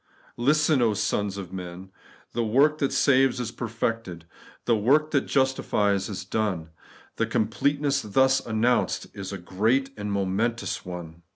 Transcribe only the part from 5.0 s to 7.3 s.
that justifies is done. The